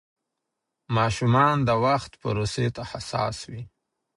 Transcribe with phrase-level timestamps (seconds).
[0.97, 3.63] ماشومان د وخت پروسې ته حساس وي.